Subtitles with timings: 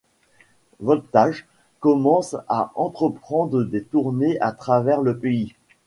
[0.79, 1.45] Voltaj
[1.79, 5.53] commence à entreprendre des tournées à travers le pays.